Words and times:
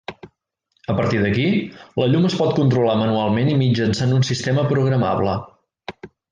A 0.93 0.93
partir 0.99 1.19
d’aquí, 1.25 1.45
la 2.03 2.07
llum 2.15 2.25
es 2.31 2.37
pot 2.41 2.55
controlar 2.61 2.97
manualment 3.03 3.53
i 3.53 3.55
mitjançant 3.63 4.19
un 4.19 4.27
sistema 4.33 4.67
programable. 4.75 5.41